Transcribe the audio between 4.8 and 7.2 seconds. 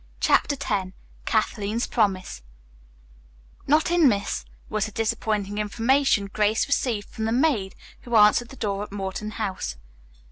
the disappointing information Grace received